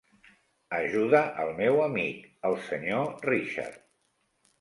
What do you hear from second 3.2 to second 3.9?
Richard.